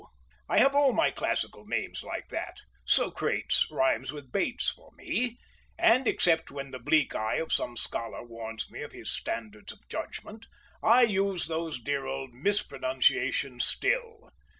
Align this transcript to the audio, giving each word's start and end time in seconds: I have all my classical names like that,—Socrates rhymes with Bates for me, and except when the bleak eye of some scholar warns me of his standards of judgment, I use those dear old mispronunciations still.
I 0.49 0.57
have 0.57 0.73
all 0.73 0.93
my 0.93 1.11
classical 1.11 1.63
names 1.63 2.03
like 2.03 2.29
that,—Socrates 2.29 3.67
rhymes 3.69 4.11
with 4.11 4.31
Bates 4.31 4.71
for 4.71 4.89
me, 4.93 5.37
and 5.77 6.07
except 6.07 6.49
when 6.49 6.71
the 6.71 6.79
bleak 6.79 7.13
eye 7.13 7.35
of 7.35 7.53
some 7.53 7.77
scholar 7.77 8.23
warns 8.23 8.71
me 8.71 8.81
of 8.81 8.93
his 8.93 9.11
standards 9.11 9.71
of 9.71 9.87
judgment, 9.89 10.47
I 10.81 11.03
use 11.03 11.45
those 11.45 11.79
dear 11.79 12.07
old 12.07 12.33
mispronunciations 12.33 13.63
still. 13.63 14.31